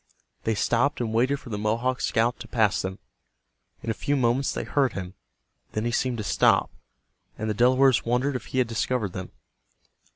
They 0.45 0.55
stopped 0.55 0.99
and 0.99 1.13
waited 1.13 1.39
for 1.39 1.51
the 1.51 1.59
Mohawk 1.59 2.01
scout 2.01 2.39
to 2.39 2.47
pass 2.47 2.81
them. 2.81 2.97
In 3.83 3.91
a 3.91 3.93
few 3.93 4.15
moments 4.15 4.51
they 4.51 4.63
heard 4.63 4.93
him. 4.93 5.13
Then 5.73 5.85
he 5.85 5.91
seemed 5.91 6.17
to 6.17 6.23
stop, 6.23 6.71
and 7.37 7.47
the 7.47 7.53
Delawares 7.53 8.03
wondered 8.03 8.35
if 8.35 8.47
he 8.47 8.57
had 8.57 8.67
discovered 8.67 9.13
them. 9.13 9.29